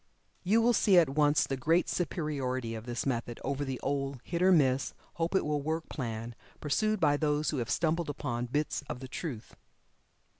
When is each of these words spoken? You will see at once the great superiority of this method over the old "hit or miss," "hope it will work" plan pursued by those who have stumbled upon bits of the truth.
You 0.41 0.63
will 0.63 0.73
see 0.73 0.97
at 0.97 1.09
once 1.11 1.45
the 1.45 1.55
great 1.55 1.87
superiority 1.87 2.73
of 2.73 2.87
this 2.87 3.05
method 3.05 3.39
over 3.43 3.63
the 3.63 3.79
old 3.81 4.19
"hit 4.23 4.41
or 4.41 4.51
miss," 4.51 4.95
"hope 5.13 5.35
it 5.35 5.45
will 5.45 5.61
work" 5.61 5.89
plan 5.89 6.33
pursued 6.59 6.99
by 6.99 7.17
those 7.17 7.51
who 7.51 7.57
have 7.57 7.69
stumbled 7.69 8.09
upon 8.09 8.47
bits 8.47 8.81
of 8.89 8.99
the 8.99 9.07
truth. 9.07 9.55